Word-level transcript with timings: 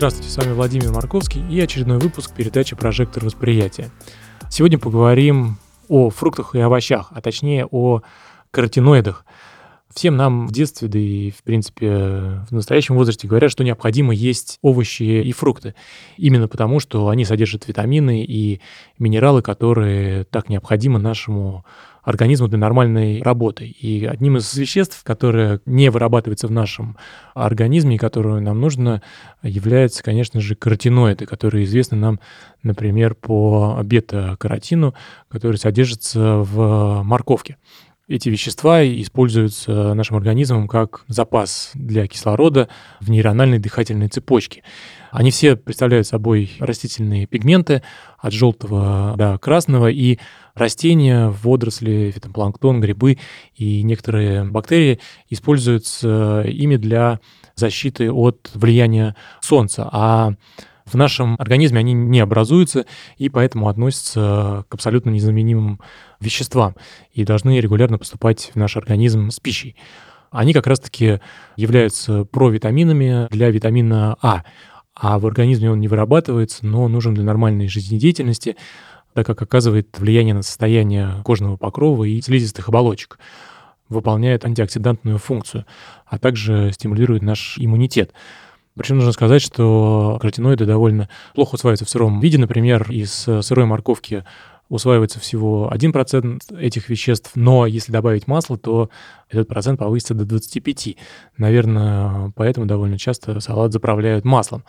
Здравствуйте, 0.00 0.30
с 0.30 0.36
вами 0.38 0.54
Владимир 0.54 0.92
Марковский 0.92 1.44
и 1.50 1.60
очередной 1.60 1.98
выпуск 1.98 2.32
передачи 2.34 2.74
«Прожектор 2.74 3.22
восприятия». 3.22 3.90
Сегодня 4.48 4.78
поговорим 4.78 5.58
о 5.88 6.08
фруктах 6.08 6.54
и 6.54 6.58
овощах, 6.58 7.08
а 7.10 7.20
точнее 7.20 7.66
о 7.66 8.00
каротиноидах. 8.50 9.26
Всем 9.92 10.16
нам 10.16 10.46
в 10.46 10.52
детстве, 10.52 10.88
да 10.88 10.98
и, 10.98 11.30
в 11.30 11.42
принципе, 11.42 11.90
в 12.48 12.50
настоящем 12.50 12.94
возрасте 12.94 13.28
говорят, 13.28 13.50
что 13.50 13.62
необходимо 13.62 14.14
есть 14.14 14.58
овощи 14.62 15.02
и 15.02 15.32
фрукты. 15.32 15.74
Именно 16.16 16.48
потому, 16.48 16.80
что 16.80 17.08
они 17.08 17.26
содержат 17.26 17.68
витамины 17.68 18.24
и 18.24 18.62
минералы, 18.98 19.42
которые 19.42 20.24
так 20.24 20.48
необходимы 20.48 20.98
нашему 20.98 21.66
организму 22.02 22.48
для 22.48 22.58
нормальной 22.58 23.22
работы. 23.22 23.66
И 23.66 24.04
одним 24.04 24.36
из 24.36 24.54
веществ, 24.54 25.02
которое 25.04 25.60
не 25.66 25.90
вырабатывается 25.90 26.46
в 26.46 26.50
нашем 26.50 26.96
организме 27.34 27.96
и 27.96 27.98
которое 27.98 28.40
нам 28.40 28.60
нужно, 28.60 29.02
является, 29.42 30.02
конечно 30.02 30.40
же, 30.40 30.54
каротиноиды, 30.54 31.26
которые 31.26 31.64
известны 31.64 31.96
нам, 31.96 32.20
например, 32.62 33.14
по 33.14 33.80
бета-каротину, 33.82 34.94
который 35.28 35.56
содержится 35.56 36.38
в 36.38 37.02
морковке. 37.02 37.56
Эти 38.08 38.28
вещества 38.28 38.84
используются 38.84 39.94
нашим 39.94 40.16
организмом 40.16 40.66
как 40.66 41.04
запас 41.06 41.70
для 41.74 42.08
кислорода 42.08 42.68
в 42.98 43.08
нейрональной 43.08 43.60
дыхательной 43.60 44.08
цепочке. 44.08 44.64
Они 45.10 45.30
все 45.30 45.56
представляют 45.56 46.06
собой 46.06 46.52
растительные 46.58 47.26
пигменты 47.26 47.82
от 48.18 48.32
желтого 48.32 49.14
до 49.16 49.38
красного, 49.38 49.90
и 49.90 50.18
растения, 50.54 51.28
водоросли, 51.42 52.12
фитопланктон, 52.14 52.80
грибы 52.80 53.18
и 53.54 53.82
некоторые 53.82 54.44
бактерии 54.44 55.00
используются 55.28 56.42
ими 56.42 56.76
для 56.76 57.20
защиты 57.56 58.10
от 58.12 58.50
влияния 58.54 59.16
солнца. 59.40 59.88
А 59.90 60.34
в 60.86 60.94
нашем 60.94 61.36
организме 61.38 61.78
они 61.78 61.92
не 61.92 62.20
образуются 62.20 62.84
и 63.16 63.28
поэтому 63.28 63.68
относятся 63.68 64.64
к 64.68 64.74
абсолютно 64.74 65.10
незаменимым 65.10 65.80
веществам 66.20 66.74
и 67.12 67.24
должны 67.24 67.60
регулярно 67.60 67.98
поступать 67.98 68.50
в 68.54 68.56
наш 68.56 68.76
организм 68.76 69.30
с 69.30 69.38
пищей. 69.40 69.76
Они 70.30 70.52
как 70.52 70.66
раз-таки 70.66 71.20
являются 71.56 72.24
провитаминами 72.24 73.28
для 73.30 73.50
витамина 73.50 74.16
А, 74.22 74.44
а 74.94 75.18
в 75.18 75.26
организме 75.26 75.70
он 75.70 75.80
не 75.80 75.88
вырабатывается, 75.88 76.66
но 76.66 76.88
нужен 76.88 77.14
для 77.14 77.24
нормальной 77.24 77.68
жизнедеятельности, 77.68 78.56
так 79.14 79.26
как 79.26 79.42
оказывает 79.42 79.98
влияние 79.98 80.34
на 80.34 80.42
состояние 80.42 81.16
кожного 81.24 81.56
покрова 81.56 82.04
и 82.04 82.20
слизистых 82.20 82.68
оболочек, 82.68 83.18
выполняет 83.88 84.44
антиоксидантную 84.44 85.18
функцию, 85.18 85.66
а 86.06 86.18
также 86.18 86.70
стимулирует 86.72 87.22
наш 87.22 87.56
иммунитет. 87.58 88.12
Причем 88.76 88.96
нужно 88.96 89.12
сказать, 89.12 89.42
что 89.42 90.16
каротиноиды 90.20 90.64
довольно 90.64 91.08
плохо 91.34 91.56
усваиваются 91.56 91.84
в 91.84 91.90
сыром 91.90 92.20
виде. 92.20 92.38
Например, 92.38 92.90
из 92.90 93.12
сырой 93.12 93.66
морковки 93.66 94.24
усваивается 94.70 95.20
всего 95.20 95.70
1% 95.74 96.58
этих 96.58 96.88
веществ, 96.88 97.32
но 97.34 97.66
если 97.66 97.92
добавить 97.92 98.26
масло, 98.26 98.56
то 98.56 98.88
этот 99.28 99.48
процент 99.48 99.78
повысится 99.80 100.14
до 100.14 100.24
25%. 100.24 100.96
Наверное, 101.36 102.32
поэтому 102.36 102.66
довольно 102.66 102.96
часто 102.96 103.40
салат 103.40 103.72
заправляют 103.72 104.24
маслом. 104.24 104.64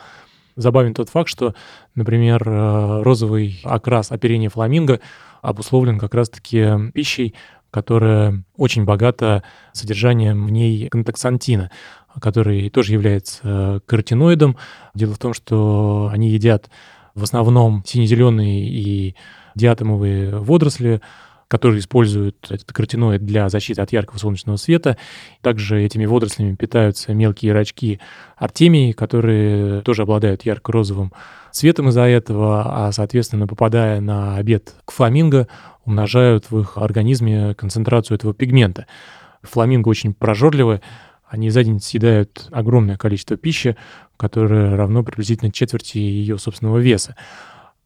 Забавен 0.58 0.94
тот 0.94 1.10
факт, 1.10 1.30
что, 1.30 1.54
например, 1.96 2.44
э, 2.46 3.02
розовый 3.04 3.62
окрас 3.64 4.12
оперения 4.12 4.50
фламинго 4.50 5.00
обусловлен 5.42 5.98
как 5.98 6.14
раз-таки 6.14 6.92
пищей, 6.94 7.36
которая 7.70 8.44
очень 8.58 8.84
богата 8.84 9.44
содержанием 9.72 10.46
в 10.46 10.52
ней 10.52 10.90
контаксантина, 10.90 11.72
который 12.20 12.70
тоже 12.70 12.94
является 12.94 13.40
э, 13.44 13.80
каротиноидом. 13.86 14.58
Дело 14.94 15.14
в 15.14 15.20
том, 15.20 15.34
что 15.34 16.10
они 16.12 16.32
едят 16.32 16.70
в 17.16 17.24
основном 17.24 17.84
сине-зеленые 17.86 18.68
и 18.68 19.16
диатомовые 19.56 20.38
водоросли, 20.38 21.02
которые 21.52 21.82
используют 21.82 22.50
этот 22.50 22.72
каротиноид 22.72 23.26
для 23.26 23.50
защиты 23.50 23.82
от 23.82 23.92
яркого 23.92 24.18
солнечного 24.18 24.56
света. 24.56 24.96
Также 25.42 25.84
этими 25.84 26.06
водорослями 26.06 26.56
питаются 26.56 27.14
мелкие 27.14 27.52
рачки 27.52 28.00
артемии, 28.38 28.94
которые 28.94 29.82
тоже 29.82 30.04
обладают 30.04 30.44
ярко-розовым 30.46 31.12
цветом 31.52 31.90
из-за 31.90 32.04
этого, 32.04 32.88
а, 32.88 32.92
соответственно, 32.94 33.48
попадая 33.48 34.00
на 34.00 34.38
обед 34.38 34.74
к 34.86 34.92
фламинго, 34.92 35.50
умножают 35.84 36.50
в 36.52 36.58
их 36.58 36.78
организме 36.78 37.54
концентрацию 37.54 38.16
этого 38.16 38.34
пигмента. 38.34 38.86
Фламинго 39.42 39.90
очень 39.90 40.14
прожорливы, 40.14 40.80
они 41.28 41.50
за 41.50 41.66
день 41.66 41.82
съедают 41.82 42.48
огромное 42.52 42.96
количество 42.96 43.36
пищи, 43.36 43.76
которое 44.16 44.78
равно 44.78 45.04
приблизительно 45.04 45.52
четверти 45.52 45.98
ее 45.98 46.38
собственного 46.38 46.78
веса 46.78 47.18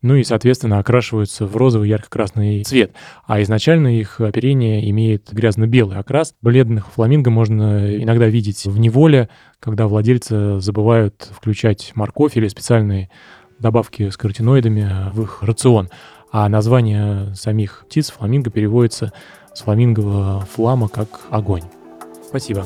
ну 0.02 0.16
и, 0.16 0.24
соответственно, 0.24 0.80
окрашиваются 0.80 1.46
в 1.46 1.56
розовый 1.56 1.90
ярко-красный 1.90 2.64
цвет. 2.64 2.94
А 3.26 3.42
изначально 3.42 4.00
их 4.00 4.22
оперение 4.22 4.88
имеет 4.92 5.32
грязно-белый 5.32 5.98
окрас. 5.98 6.36
Бледных 6.42 6.92
фламинго 6.92 7.32
можно 7.32 7.96
иногда 7.96 8.28
видеть 8.28 8.66
в 8.66 8.78
неволе, 8.78 9.30
когда 9.60 9.88
владельцы 9.88 10.60
забывают 10.60 11.30
включать 11.32 11.92
морковь 11.96 12.38
или 12.38 12.48
специальные 12.48 13.10
добавки 13.60 14.10
с 14.10 14.18
каротиноидами 14.18 15.12
в 15.12 15.24
их 15.24 15.42
рацион. 15.42 15.90
А 16.32 16.48
название 16.50 17.34
самих 17.36 17.86
птиц 17.88 18.12
фламинго 18.12 18.52
переводится 18.52 19.14
с 19.54 19.62
фламингового 19.62 20.42
флама 20.42 20.90
как 20.90 21.22
огонь. 21.32 21.64
Спасибо. 22.28 22.66